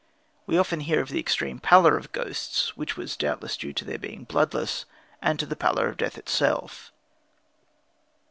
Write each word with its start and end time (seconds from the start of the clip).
We 0.47 0.57
often 0.57 0.79
hear 0.79 0.99
of 0.99 1.09
the 1.09 1.19
extreme 1.19 1.59
pallor 1.59 1.95
of 1.95 2.11
ghosts, 2.11 2.75
which 2.75 2.97
was 2.97 3.15
doubtless 3.15 3.55
due 3.55 3.71
to 3.71 3.85
their 3.85 3.99
being 3.99 4.23
bloodless 4.23 4.85
and 5.21 5.37
to 5.37 5.45
the 5.45 5.55
pallor 5.55 5.89
of 5.89 5.97
death 5.97 6.17
itself. 6.17 6.91